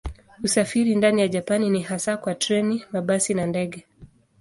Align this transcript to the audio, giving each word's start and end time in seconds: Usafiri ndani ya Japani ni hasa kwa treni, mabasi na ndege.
Usafiri 0.43 0.95
ndani 0.95 1.21
ya 1.21 1.27
Japani 1.27 1.69
ni 1.69 1.81
hasa 1.81 2.17
kwa 2.17 2.35
treni, 2.35 2.83
mabasi 2.91 3.33
na 3.33 3.45
ndege. 3.45 3.85